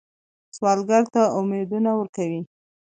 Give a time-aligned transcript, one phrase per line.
[0.55, 2.39] سوالګر ته امیدونه ورکوئ